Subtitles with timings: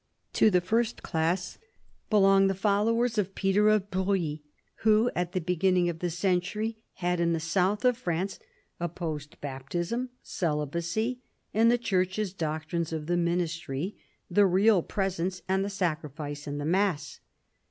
[0.33, 1.59] To the first class
[2.09, 4.39] belong the followers of Peter of Bruys,
[4.77, 8.39] who at the beginning of the century had in the south of France
[8.79, 11.21] opposed baptism, celibacy,
[11.53, 13.95] and the church's doctrines of the ministry,
[14.27, 17.19] the Eeal Presence and the Sacrifice in the mass.